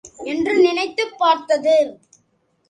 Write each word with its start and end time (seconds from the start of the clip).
என்று 0.23 0.53
நினைத்துப் 0.61 1.13
பார்த்தது. 1.17 1.99